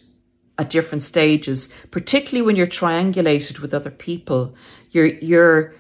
at 0.58 0.70
different 0.70 1.02
stages, 1.02 1.68
particularly 1.90 2.46
when 2.46 2.54
you're 2.54 2.68
triangulated 2.68 3.58
with 3.58 3.74
other 3.74 3.90
people. 3.90 4.54
You're 4.92 5.06
you're 5.06 5.74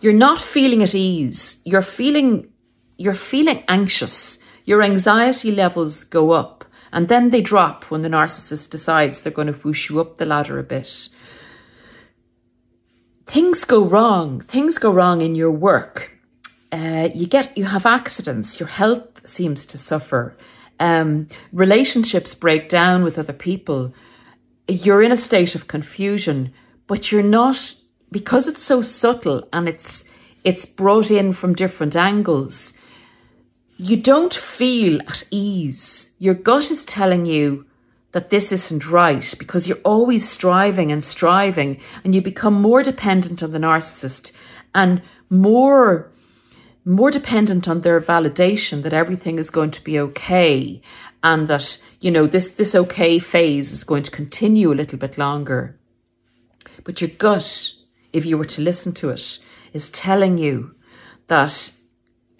you're 0.00 0.14
not 0.14 0.40
feeling 0.40 0.82
at 0.82 0.94
ease. 0.94 1.60
You're 1.66 1.82
feeling 1.82 2.51
you're 2.96 3.14
feeling 3.14 3.64
anxious. 3.68 4.38
Your 4.64 4.82
anxiety 4.82 5.50
levels 5.50 6.04
go 6.04 6.30
up 6.30 6.64
and 6.92 7.08
then 7.08 7.30
they 7.30 7.40
drop 7.40 7.84
when 7.84 8.02
the 8.02 8.08
narcissist 8.08 8.70
decides 8.70 9.22
they're 9.22 9.32
going 9.32 9.52
to 9.52 9.54
whoosh 9.54 9.88
you 9.88 10.00
up 10.00 10.16
the 10.16 10.26
ladder 10.26 10.58
a 10.58 10.62
bit. 10.62 11.08
Things 13.26 13.64
go 13.64 13.82
wrong. 13.82 14.40
Things 14.40 14.76
go 14.78 14.90
wrong 14.92 15.22
in 15.22 15.34
your 15.34 15.50
work. 15.50 16.12
Uh, 16.70 17.08
you 17.14 17.26
get 17.26 17.56
you 17.56 17.64
have 17.64 17.86
accidents. 17.86 18.60
Your 18.60 18.68
health 18.68 19.26
seems 19.26 19.64
to 19.66 19.78
suffer. 19.78 20.36
Um, 20.78 21.28
relationships 21.52 22.34
break 22.34 22.68
down 22.68 23.04
with 23.04 23.18
other 23.18 23.32
people. 23.32 23.94
You're 24.68 25.02
in 25.02 25.12
a 25.12 25.16
state 25.16 25.54
of 25.54 25.68
confusion, 25.68 26.52
but 26.86 27.10
you're 27.10 27.22
not 27.22 27.74
because 28.10 28.48
it's 28.48 28.62
so 28.62 28.82
subtle 28.82 29.48
and 29.52 29.68
it's 29.68 30.04
it's 30.44 30.66
brought 30.66 31.10
in 31.10 31.32
from 31.32 31.54
different 31.54 31.96
angles 31.96 32.74
you 33.82 33.96
don't 33.96 34.32
feel 34.32 35.00
at 35.02 35.24
ease. 35.32 36.12
Your 36.20 36.34
gut 36.34 36.70
is 36.70 36.84
telling 36.84 37.26
you 37.26 37.66
that 38.12 38.30
this 38.30 38.52
isn't 38.52 38.88
right 38.88 39.34
because 39.40 39.66
you're 39.66 39.78
always 39.78 40.28
striving 40.28 40.92
and 40.92 41.02
striving 41.02 41.80
and 42.04 42.14
you 42.14 42.22
become 42.22 42.54
more 42.54 42.84
dependent 42.84 43.42
on 43.42 43.50
the 43.50 43.58
narcissist 43.58 44.30
and 44.74 45.02
more 45.28 46.10
more 46.84 47.10
dependent 47.10 47.68
on 47.68 47.80
their 47.80 48.00
validation 48.00 48.82
that 48.82 48.92
everything 48.92 49.38
is 49.38 49.50
going 49.50 49.70
to 49.70 49.84
be 49.84 49.98
okay 49.98 50.80
and 51.24 51.48
that 51.48 51.82
you 52.00 52.10
know 52.10 52.26
this 52.26 52.54
this 52.54 52.74
okay 52.74 53.18
phase 53.18 53.72
is 53.72 53.84
going 53.84 54.02
to 54.02 54.10
continue 54.10 54.72
a 54.72 54.74
little 54.74 54.98
bit 54.98 55.16
longer 55.16 55.78
but 56.84 57.00
your 57.00 57.10
gut 57.10 57.72
if 58.12 58.26
you 58.26 58.36
were 58.36 58.44
to 58.44 58.60
listen 58.60 58.92
to 58.92 59.10
it 59.10 59.38
is 59.72 59.90
telling 59.90 60.38
you 60.38 60.74
that 61.28 61.72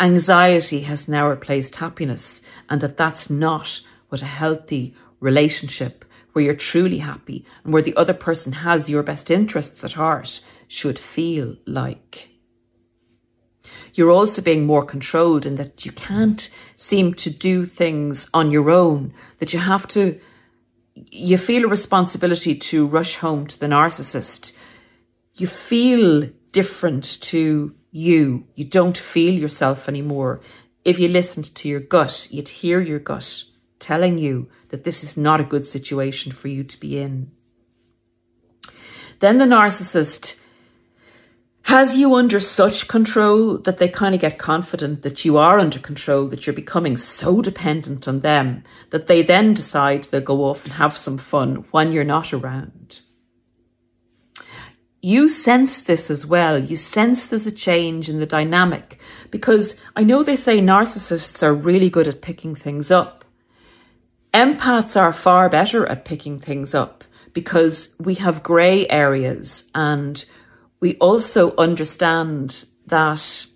Anxiety 0.03 0.81
has 0.81 1.07
now 1.07 1.29
replaced 1.29 1.77
happiness, 1.77 2.43
and 2.69 2.81
that 2.81 2.97
that's 2.97 3.31
not 3.31 3.81
what 4.09 4.21
a 4.21 4.25
healthy 4.25 4.97
relationship 5.21 6.05
where 6.33 6.45
you're 6.45 6.55
truly 6.55 6.99
happy 6.99 7.47
and 7.63 7.73
where 7.73 7.83
the 7.83 7.95
other 7.95 8.13
person 8.13 8.53
has 8.53 8.91
your 8.91 9.05
best 9.05 9.31
interests 9.31 9.85
at 9.85 9.93
heart 9.93 10.41
should 10.67 10.99
feel 10.99 11.57
like. 11.67 12.31
You're 13.95 14.11
also 14.11 14.43
being 14.43 14.67
more 14.67 14.85
controlled 14.85 15.47
in 15.47 15.55
that 15.55 15.87
you 15.87 15.93
can't 15.93 16.51
seem 16.75 17.15
to 17.15 17.31
do 17.31 17.65
things 17.65 18.29
on 18.35 18.51
your 18.51 18.71
own, 18.71 19.15
that 19.39 19.53
you 19.53 19.61
have 19.61 19.87
to, 19.89 20.19
you 20.95 21.39
feel 21.39 21.65
a 21.65 21.69
responsibility 21.69 22.57
to 22.57 22.89
rush 22.89 23.17
home 23.17 23.47
to 23.47 23.61
the 23.61 23.69
narcissist. 23.69 24.53
You 25.37 25.47
feel 25.47 26.29
different 26.51 27.05
to 27.23 27.77
you. 27.93 28.47
You 28.55 28.65
don't 28.65 28.99
feel 28.99 29.35
yourself 29.35 29.89
anymore. 29.89 30.41
If 30.85 30.99
you 30.99 31.07
listened 31.07 31.55
to 31.55 31.69
your 31.69 31.81
gut, 31.81 32.27
you'd 32.33 32.49
hear 32.49 32.81
your 32.81 32.99
gut 32.99 33.45
telling 33.79 34.19
you 34.19 34.49
that 34.71 34.85
this 34.85 35.05
is 35.05 35.17
not 35.17 35.41
a 35.41 35.45
good 35.45 35.65
situation 35.65 36.33
for 36.33 36.49
you 36.49 36.65
to 36.65 36.81
be 36.81 36.99
in. 36.99 37.31
Then 39.21 39.39
the 39.39 39.45
narcissist 39.45 40.43
has 41.67 41.97
you 41.97 42.15
under 42.15 42.41
such 42.41 42.89
control 42.89 43.57
that 43.59 43.79
they 43.79 43.89
kind 43.89 44.15
of 44.15 44.21
get 44.21 44.39
confident 44.39 45.03
that 45.03 45.25
you 45.25 45.37
are 45.37 45.61
under 45.61 45.79
control, 45.79 46.27
that 46.27 46.47
you're 46.47 46.55
becoming 46.55 46.97
so 46.97 47.41
dependent 47.41 48.09
on 48.09 48.21
them 48.21 48.65
that 48.91 49.07
they 49.07 49.23
then 49.23 49.55
decide 49.55 50.05
they'll 50.05 50.21
go 50.21 50.45
off 50.45 50.65
and 50.65 50.75
have 50.75 50.97
some 50.97 51.19
fun 51.19 51.65
when 51.71 51.93
you're 51.93 52.03
not 52.03 52.33
around. 52.33 53.01
You 55.05 55.29
sense 55.29 55.83
this 55.83 56.11
as 56.11 56.25
well. 56.25 56.57
You 56.57 56.77
sense 56.77 57.27
there's 57.27 57.47
a 57.47 57.53
change 57.53 58.09
in 58.09 58.21
the 58.21 58.27
dynamic 58.27 59.01
because 59.33 59.75
I 59.97 60.05
know 60.05 60.23
they 60.23 60.37
say 60.37 60.61
narcissists 60.61 61.43
are 61.43 61.53
really 61.53 61.91
good 61.91 62.07
at 62.07 62.23
picking 62.23 62.55
things 62.55 62.93
up. 62.93 63.25
Empaths 64.33 64.99
are 64.99 65.13
far 65.13 65.49
better 65.49 65.85
at 65.87 66.05
picking 66.05 66.39
things 66.39 66.73
up 66.73 67.03
because 67.33 67.95
we 67.99 68.15
have 68.15 68.45
grey 68.45 68.89
areas 68.89 69.69
and 69.75 70.25
we 70.79 70.97
also 70.99 71.55
understand 71.57 72.65
that 72.87 73.47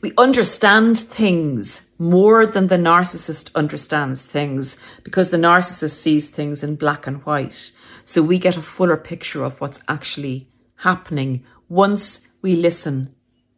we 0.00 0.12
understand 0.16 0.98
things 0.98 1.88
more 1.98 2.46
than 2.46 2.68
the 2.68 2.76
narcissist 2.76 3.54
understands 3.54 4.26
things 4.26 4.76
because 5.04 5.30
the 5.30 5.36
narcissist 5.36 5.96
sees 6.00 6.30
things 6.30 6.62
in 6.62 6.76
black 6.76 7.06
and 7.06 7.24
white. 7.24 7.72
So 8.04 8.22
we 8.22 8.38
get 8.38 8.56
a 8.56 8.62
fuller 8.62 8.96
picture 8.96 9.44
of 9.44 9.60
what's 9.60 9.82
actually 9.88 10.48
happening 10.76 11.44
once 11.68 12.28
we 12.42 12.54
listen 12.54 13.14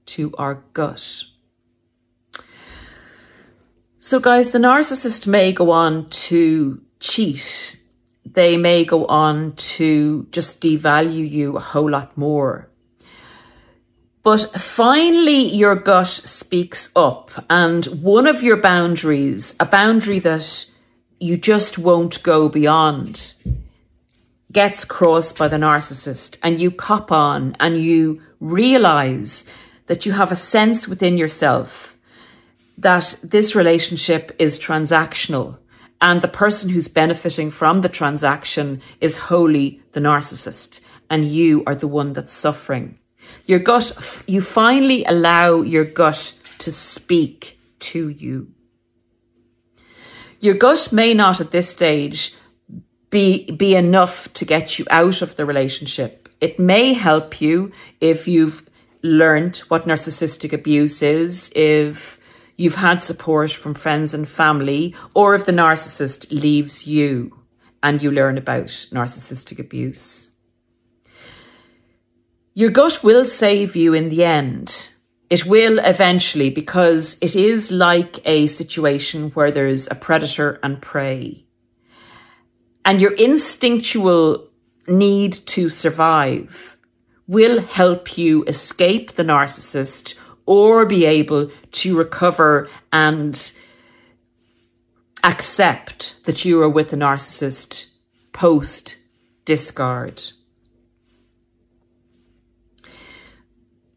to 0.06 0.35
our 0.38 0.64
gut. 0.73 1.25
So, 3.99 4.18
guys, 4.18 4.50
the 4.50 4.59
narcissist 4.59 5.26
may 5.26 5.52
go 5.52 5.70
on 5.70 6.09
to 6.09 6.80
cheat 7.00 7.80
they 8.35 8.56
may 8.56 8.85
go 8.85 9.06
on 9.06 9.54
to 9.56 10.26
just 10.30 10.61
devalue 10.61 11.28
you 11.28 11.56
a 11.56 11.61
whole 11.61 11.90
lot 11.90 12.16
more. 12.16 12.70
But 14.23 14.53
finally, 14.53 15.43
your 15.49 15.75
gut 15.75 16.07
speaks 16.07 16.91
up, 16.95 17.31
and 17.49 17.87
one 17.87 18.27
of 18.27 18.43
your 18.43 18.59
boundaries, 18.59 19.55
a 19.59 19.65
boundary 19.65 20.19
that 20.19 20.67
you 21.19 21.39
just 21.39 21.79
won't 21.79 22.23
go 22.23 22.49
beyond, 22.49 23.35
gets 24.53 24.85
crossed 24.85 25.39
by 25.39 25.49
the 25.49 25.57
narcissist, 25.57 26.39
and 26.43 26.61
you 26.61 26.71
cop 26.71 27.11
on 27.11 27.57
and 27.61 27.79
you 27.79 28.21
realize 28.41 29.47
that 29.87 30.05
you 30.05 30.12
have 30.12 30.31
a 30.31 30.37
sense 30.37 30.87
within 30.87 31.17
yourself 31.17 31.97
that 32.77 33.19
this 33.23 33.55
relationship 33.55 34.37
is 34.39 34.59
transactional 34.59 35.59
and 36.00 36.21
the 36.21 36.29
person 36.29 36.71
who's 36.71 36.89
benefiting 36.89 37.50
from 37.50 37.81
the 37.81 37.89
transaction 37.89 38.81
is 39.00 39.17
wholly 39.17 39.83
the 39.93 40.00
narcissist, 40.00 40.81
and 41.11 41.25
you 41.25 41.62
are 41.67 41.75
the 41.75 41.89
one 41.89 42.12
that's 42.12 42.33
suffering. 42.33 43.00
Your 43.47 43.59
gut, 43.59 44.23
you 44.27 44.41
finally 44.41 45.05
allow 45.05 45.63
your 45.63 45.85
gut 45.85 46.39
to 46.59 46.73
speak 46.73 47.59
to 47.81 48.09
you. 48.09 48.53
Your 50.41 50.55
gut 50.55 50.91
may 50.93 51.15
not 51.15 51.41
at 51.41 51.51
this 51.51 51.69
stage 51.69 52.35
be, 53.11 53.51
be 53.51 53.75
enough 53.75 54.33
to 54.35 54.45
get 54.45 54.79
you 54.79 54.87
out 54.91 55.21
of 55.21 55.37
the 55.37 55.45
relationship. 55.45 56.29
It 56.41 56.59
may 56.59 56.95
help 56.95 57.41
you 57.41 57.73
if 58.01 58.27
you've 58.27 58.63
learned 59.03 59.59
what 59.69 59.87
narcissistic 59.87 60.53
abuse 60.53 61.03
is, 61.03 61.51
if 61.55 62.19
you've 62.57 62.77
had 62.77 63.03
support 63.03 63.51
from 63.51 63.75
friends 63.75 64.15
and 64.15 64.29
family, 64.29 64.95
or 65.15 65.35
if 65.35 65.45
the 65.45 65.53
narcissist 65.53 66.31
leaves 66.31 66.87
you 66.87 67.39
and 67.83 68.03
you 68.03 68.11
learn 68.11 68.39
about 68.39 68.67
narcissistic 68.67 69.59
abuse. 69.59 70.30
Your 72.61 72.69
gut 72.69 73.02
will 73.02 73.25
save 73.25 73.75
you 73.75 73.95
in 73.95 74.11
the 74.11 74.23
end. 74.23 74.90
It 75.31 75.47
will 75.47 75.79
eventually 75.79 76.50
because 76.50 77.17
it 77.23 77.35
is 77.35 77.71
like 77.71 78.21
a 78.26 78.49
situation 78.49 79.31
where 79.31 79.50
there's 79.50 79.87
a 79.90 79.95
predator 79.95 80.61
and 80.62 80.83
prey. 80.83 81.47
And 82.85 83.00
your 83.00 83.14
instinctual 83.14 84.47
need 84.87 85.33
to 85.47 85.71
survive 85.71 86.76
will 87.26 87.62
help 87.62 88.19
you 88.19 88.45
escape 88.45 89.12
the 89.12 89.25
narcissist 89.25 90.19
or 90.45 90.85
be 90.85 91.07
able 91.07 91.50
to 91.81 91.97
recover 91.97 92.68
and 92.92 93.53
accept 95.25 96.23
that 96.27 96.44
you 96.44 96.61
are 96.61 96.68
with 96.68 96.92
a 96.92 96.96
narcissist 96.96 97.87
post 98.35 98.99
discard. 99.46 100.33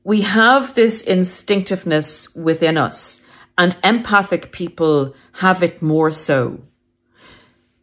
We 0.03 0.21
have 0.21 0.75
this 0.75 1.01
instinctiveness 1.01 2.35
within 2.35 2.77
us, 2.77 3.21
and 3.57 3.75
empathic 3.83 4.51
people 4.51 5.15
have 5.33 5.63
it 5.63 5.81
more 5.81 6.11
so. 6.11 6.61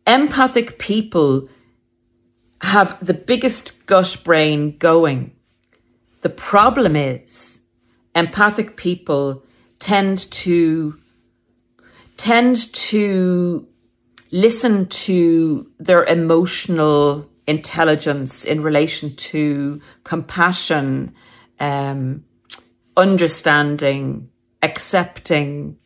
Empathic 0.06 0.78
people 0.78 1.48
have 2.62 3.04
the 3.04 3.14
biggest 3.14 3.86
gut 3.86 4.18
brain 4.22 4.76
going. 4.76 5.32
The 6.20 6.30
problem 6.30 6.94
is 6.94 7.60
empathic 8.14 8.76
people 8.76 9.42
tend 9.78 10.30
to 10.30 10.98
tend 12.18 12.70
to 12.74 13.66
listen 14.30 14.86
to 14.86 15.70
their 15.78 16.04
emotional 16.04 17.26
intelligence 17.46 18.44
in 18.44 18.62
relation 18.62 19.16
to 19.16 19.80
compassion, 20.04 21.14
um, 21.60 22.24
understanding, 22.96 24.30
accepting, 24.62 25.76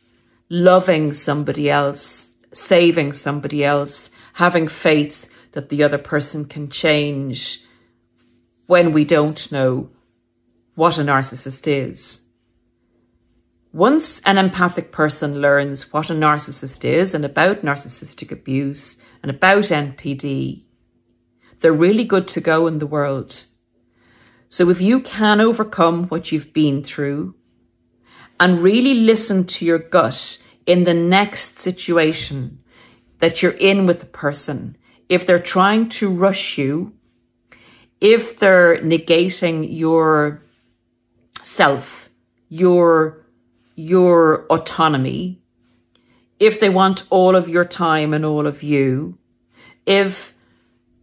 loving 0.49 1.13
somebody 1.13 1.69
else, 1.69 2.31
saving 2.53 3.13
somebody 3.13 3.63
else, 3.63 4.09
having 4.33 4.67
faith 4.67 5.29
that 5.51 5.69
the 5.69 5.83
other 5.83 5.97
person 5.97 6.45
can 6.45 6.69
change 6.69 7.63
when 8.65 8.91
we 8.91 9.05
don't 9.05 9.51
know 9.51 9.89
what 10.75 10.97
a 10.97 11.01
narcissist 11.01 11.67
is. 11.67 12.21
Once 13.71 14.21
an 14.21 14.37
empathic 14.37 14.91
person 14.91 15.41
learns 15.41 15.91
what 15.91 16.09
a 16.09 16.13
narcissist 16.13 16.85
is 16.85 17.13
and 17.13 17.25
about 17.25 17.61
narcissistic 17.61 18.31
abuse 18.31 18.97
and 19.21 19.29
about 19.29 19.63
NPD, 19.63 20.63
they're 21.59 21.73
really 21.73 22.05
good 22.05 22.27
to 22.29 22.39
go 22.39 22.67
in 22.67 22.79
the 22.79 22.87
world. 22.87 23.45
So 24.49 24.69
if 24.69 24.81
you 24.81 24.99
can 24.99 25.41
overcome 25.41 26.05
what 26.07 26.31
you've 26.31 26.53
been 26.53 26.83
through 26.83 27.35
and 28.39 28.57
really 28.57 28.93
listen 28.93 29.45
to 29.45 29.65
your 29.65 29.79
gut 29.79 30.41
in 30.65 30.83
the 30.83 30.93
next 30.93 31.59
situation 31.59 32.59
that 33.19 33.41
you're 33.41 33.51
in 33.53 33.85
with 33.85 33.99
the 33.99 34.05
person, 34.05 34.77
if 35.09 35.25
they're 35.25 35.39
trying 35.39 35.89
to 35.89 36.09
rush 36.09 36.57
you, 36.57 36.93
if 38.01 38.39
they're 38.39 38.77
negating 38.79 39.67
your 39.69 40.41
self, 41.41 42.09
your 42.49 43.21
your 43.77 44.45
autonomy, 44.47 45.41
if 46.39 46.59
they 46.59 46.69
want 46.69 47.03
all 47.09 47.35
of 47.35 47.49
your 47.49 47.65
time 47.65 48.13
and 48.13 48.23
all 48.23 48.47
of 48.47 48.63
you, 48.63 49.17
if 49.85 50.33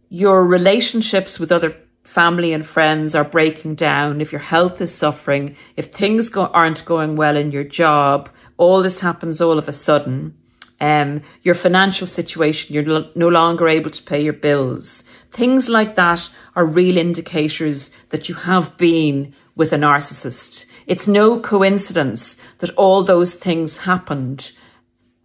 your 0.09 0.45
relationships 0.45 1.39
with 1.39 1.51
other 1.51 1.82
family 2.03 2.53
and 2.53 2.65
friends 2.65 3.15
are 3.15 3.23
breaking 3.23 3.75
down, 3.75 4.21
if 4.21 4.31
your 4.31 4.41
health 4.41 4.81
is 4.81 4.93
suffering, 4.93 5.55
if 5.77 5.85
things 5.85 6.29
go- 6.29 6.47
aren't 6.47 6.85
going 6.85 7.15
well 7.15 7.35
in 7.35 7.51
your 7.51 7.63
job, 7.63 8.29
all 8.57 8.83
this 8.83 8.99
happens 8.99 9.41
all 9.41 9.57
of 9.57 9.67
a 9.67 9.73
sudden. 9.73 10.37
Um, 10.81 11.21
your 11.43 11.55
financial 11.55 12.05
situation, 12.05 12.73
you're 12.73 13.05
no 13.15 13.29
longer 13.29 13.69
able 13.69 13.89
to 13.89 14.03
pay 14.03 14.21
your 14.21 14.33
bills. 14.33 15.05
Things 15.31 15.69
like 15.69 15.95
that 15.95 16.29
are 16.57 16.65
real 16.65 16.97
indicators 16.97 17.89
that 18.09 18.27
you 18.27 18.35
have 18.35 18.75
been 18.77 19.33
with 19.55 19.71
a 19.71 19.77
narcissist. 19.77 20.65
It's 20.85 21.07
no 21.07 21.39
coincidence 21.39 22.35
that 22.59 22.75
all 22.75 23.03
those 23.03 23.35
things 23.35 23.77
happened 23.77 24.51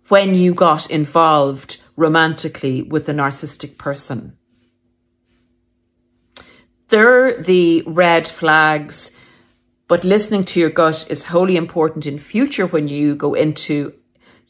when 0.08 0.34
you 0.34 0.54
got 0.54 0.88
involved 0.90 1.82
romantically 1.96 2.82
with 2.82 3.08
a 3.08 3.12
narcissistic 3.12 3.78
person. 3.78 4.37
They're 6.88 7.40
the 7.42 7.82
red 7.86 8.26
flags, 8.26 9.10
but 9.88 10.04
listening 10.04 10.44
to 10.44 10.60
your 10.60 10.70
gut 10.70 11.06
is 11.10 11.26
wholly 11.26 11.56
important 11.56 12.06
in 12.06 12.18
future 12.18 12.66
when 12.66 12.88
you 12.88 13.14
go 13.14 13.34
into 13.34 13.94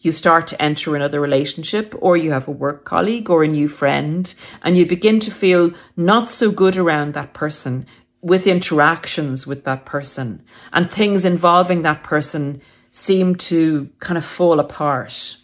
you 0.01 0.13
start 0.13 0.47
to 0.47 0.63
enter 0.63 0.95
another 0.95 1.21
relationship 1.21 1.93
or 1.99 2.17
you 2.17 2.31
have 2.31 2.47
a 2.47 2.53
work 2.53 2.85
colleague 2.85 3.29
or 3.29 3.43
a 3.43 3.49
new 3.49 3.67
friend 3.67 4.33
and 4.63 4.79
you 4.79 4.87
begin 4.87 5.19
to 5.19 5.31
feel 5.31 5.73
not 5.97 6.29
so 6.29 6.53
good 6.53 6.77
around 6.77 7.15
that 7.15 7.35
person 7.35 7.85
with 8.21 8.47
interactions 8.47 9.47
with 9.47 9.65
that 9.65 9.85
person 9.85 10.43
and 10.73 10.91
things 10.91 11.25
involving 11.25 11.83
that 11.83 12.05
person 12.05 12.61
seem 12.93 13.35
to 13.35 13.91
kind 13.99 14.17
of 14.17 14.25
fall 14.25 14.61
apart. 14.61 15.37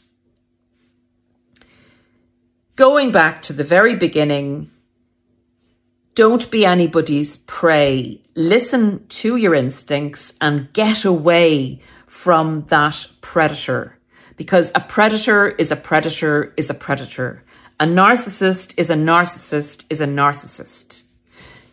Going 2.76 3.12
back 3.12 3.42
to 3.42 3.52
the 3.52 3.64
very 3.64 3.94
beginning, 3.94 4.70
Don't 6.14 6.48
be 6.48 6.64
anybody's 6.64 7.38
prey. 7.38 8.20
Listen 8.36 9.04
to 9.08 9.36
your 9.36 9.52
instincts 9.52 10.34
and 10.40 10.72
get 10.72 11.04
away 11.04 11.80
from 12.06 12.66
that 12.68 13.08
predator 13.20 13.98
because 14.36 14.70
a 14.76 14.80
predator 14.80 15.48
is 15.48 15.72
a 15.72 15.76
predator 15.76 16.54
is 16.56 16.70
a 16.70 16.74
predator. 16.74 17.42
A 17.80 17.84
narcissist 17.84 18.74
is 18.78 18.90
a 18.90 18.94
narcissist 18.94 19.86
is 19.90 20.00
a 20.00 20.06
narcissist. 20.06 21.02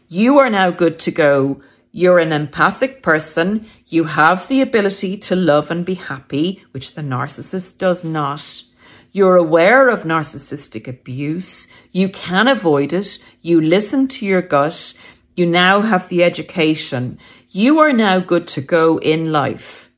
You 0.07 0.39
are 0.39 0.49
now 0.49 0.71
good 0.71 0.97
to 1.01 1.11
go. 1.11 1.61
You're 1.91 2.17
an 2.17 2.33
empathic 2.33 3.03
person. 3.03 3.67
You 3.85 4.05
have 4.05 4.47
the 4.47 4.61
ability 4.61 5.17
to 5.17 5.35
love 5.35 5.69
and 5.69 5.85
be 5.85 5.93
happy, 5.93 6.63
which 6.71 6.95
the 6.95 7.03
narcissist 7.03 7.77
does 7.77 8.03
not. 8.03 8.63
You're 9.11 9.35
aware 9.35 9.89
of 9.89 10.03
narcissistic 10.03 10.87
abuse. 10.87 11.67
You 11.91 12.09
can 12.09 12.47
avoid 12.47 12.93
it. 12.93 13.19
You 13.41 13.59
listen 13.59 14.07
to 14.09 14.25
your 14.25 14.41
gut. 14.41 14.93
You 15.35 15.45
now 15.45 15.81
have 15.81 16.07
the 16.07 16.23
education. 16.23 17.19
You 17.49 17.79
are 17.79 17.91
now 17.91 18.19
good 18.19 18.47
to 18.49 18.61
go 18.61 18.97
in 18.97 19.31
life. 19.31 19.91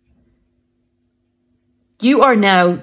You 2.02 2.22
are 2.22 2.36
now 2.36 2.82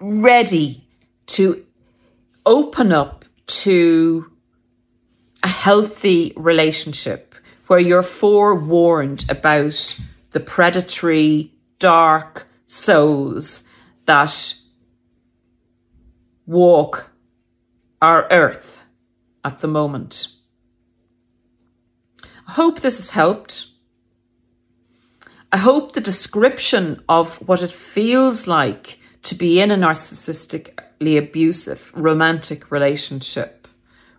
ready 0.00 0.86
to 1.26 1.64
open 2.46 2.92
up 2.92 3.24
to 3.46 4.30
a 5.42 5.48
healthy 5.48 6.32
relationship 6.36 7.34
where 7.66 7.80
you're 7.80 8.02
forewarned 8.02 9.24
about 9.28 9.98
the 10.30 10.40
predatory, 10.40 11.52
dark 11.78 12.46
souls 12.66 13.64
that 14.06 14.54
walk 16.46 17.10
our 18.02 18.26
earth 18.30 18.84
at 19.44 19.58
the 19.58 19.68
moment. 19.68 20.28
I 22.46 22.52
hope 22.52 22.80
this 22.80 22.96
has 22.96 23.10
helped. 23.10 23.66
I 25.52 25.56
hope 25.56 25.92
the 25.92 26.00
description 26.00 27.02
of 27.08 27.36
what 27.48 27.62
it 27.62 27.72
feels 27.72 28.46
like 28.46 28.98
to 29.22 29.34
be 29.34 29.60
in 29.60 29.70
a 29.70 29.76
narcissistically 29.76 31.16
abusive 31.16 31.92
romantic 31.94 32.70
relationship 32.70 33.66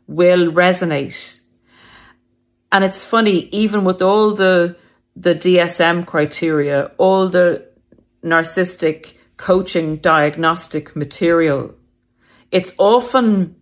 will 0.07 0.51
resonate. 0.51 1.41
And 2.71 2.83
it's 2.83 3.05
funny, 3.05 3.49
even 3.51 3.83
with 3.83 4.01
all 4.01 4.31
the 4.31 4.77
the 5.15 5.33
DSM 5.33 6.05
criteria, 6.05 6.91
all 6.97 7.29
the 7.29 7.65
narcissistic 8.21 9.13
coaching 9.37 9.97
diagnostic 9.97 10.93
material, 10.95 11.73
it's 12.55 12.73
often 12.77 13.57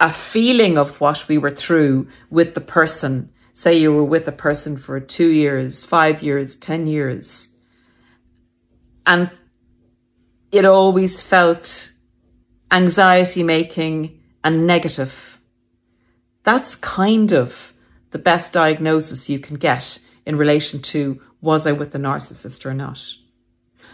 a 0.00 0.10
feeling 0.10 0.76
of 0.76 1.00
what 1.00 1.28
we 1.28 1.38
were 1.38 1.52
through 1.52 2.08
with 2.28 2.54
the 2.54 2.60
person. 2.60 3.30
Say 3.52 3.78
you 3.78 3.92
were 3.92 4.02
with 4.02 4.26
a 4.26 4.32
person 4.32 4.76
for 4.76 4.98
two 4.98 5.28
years, 5.28 5.86
five 5.86 6.24
years, 6.24 6.56
10 6.56 6.88
years. 6.88 7.56
And 9.06 9.30
it 10.50 10.64
always 10.64 11.22
felt 11.22 11.92
anxiety 12.72 13.44
making 13.44 14.20
and 14.42 14.66
negative. 14.66 15.40
That's 16.42 16.74
kind 16.74 17.32
of 17.32 17.74
the 18.10 18.18
best 18.18 18.52
diagnosis 18.52 19.30
you 19.30 19.38
can 19.38 19.54
get 19.54 20.00
in 20.26 20.34
relation 20.34 20.82
to 20.82 21.20
was 21.40 21.64
I 21.64 21.70
with 21.70 21.92
the 21.92 21.98
narcissist 21.98 22.66
or 22.66 22.74
not. 22.74 23.00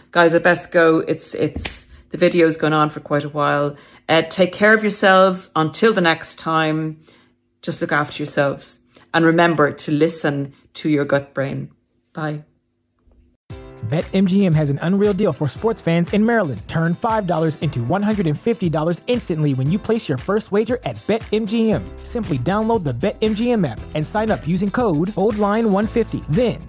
Guys, 0.09 0.33
I 0.33 0.39
best 0.39 0.71
go. 0.71 1.01
It's 1.01 1.35
it's 1.35 1.85
the 2.15 2.19
video's 2.25 2.55
gone 2.55 2.71
on 2.71 2.89
for 2.89 3.01
quite 3.01 3.25
a 3.25 3.29
while. 3.29 3.75
Uh, 4.07 4.21
take 4.21 4.53
care 4.53 4.73
of 4.73 4.81
yourselves 4.81 5.51
until 5.53 5.91
the 5.91 5.99
next 5.99 6.39
time. 6.39 7.01
Just 7.61 7.81
look 7.81 7.91
after 7.91 8.23
yourselves 8.23 8.85
and 9.13 9.25
remember 9.25 9.71
to 9.71 9.91
listen 9.91 10.53
to 10.75 10.87
your 10.87 11.03
gut 11.03 11.33
brain. 11.33 11.71
Bye. 12.13 12.45
BetMGM 13.89 14.53
has 14.55 14.71
an 14.71 14.79
unreal 14.81 15.13
deal 15.13 15.31
for 15.31 15.47
sports 15.47 15.79
fans 15.79 16.11
in 16.11 16.25
Maryland. 16.25 16.61
Turn 16.67 16.93
$5 16.95 17.61
into 17.61 17.81
$150 17.81 19.01
instantly 19.05 19.53
when 19.53 19.69
you 19.69 19.77
place 19.77 20.09
your 20.09 20.17
first 20.17 20.51
wager 20.51 20.79
at 20.85 20.95
BetMGM. 21.05 21.99
Simply 21.99 22.39
download 22.39 22.83
the 22.83 22.93
BetMGM 22.93 23.67
app 23.67 23.79
and 23.93 24.07
sign 24.07 24.31
up 24.31 24.47
using 24.47 24.71
code 24.71 25.09
OldLine150. 25.09 26.25
Then, 26.29 26.67